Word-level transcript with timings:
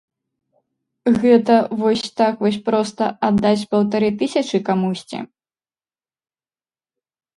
Гэта 1.25 1.57
вось 1.81 2.07
так 2.21 2.33
вось 2.45 2.57
проста 2.69 3.03
аддаць 3.29 3.67
паўтары 3.75 4.09
тысячы 4.23 4.57
камусьці. 4.71 5.23